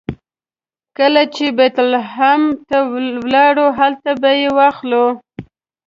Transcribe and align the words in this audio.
کله 0.97 1.21
چې 1.35 1.45
بیت 1.57 1.75
لحم 1.93 2.41
ته 2.69 2.77
لاړو 3.33 3.67
هلته 3.79 4.11
به 4.21 4.31
یې 4.41 4.49
واخلو. 4.57 5.05